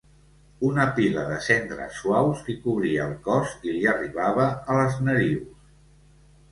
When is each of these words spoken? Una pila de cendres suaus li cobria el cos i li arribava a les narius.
Una 0.69 0.85
pila 0.99 1.25
de 1.27 1.37
cendres 1.49 1.99
suaus 1.99 2.41
li 2.49 2.57
cobria 2.65 3.05
el 3.07 3.15
cos 3.29 3.55
i 3.69 3.77
li 3.77 3.87
arribava 3.95 4.51
a 4.53 4.81
les 4.83 5.01
narius. 5.11 5.81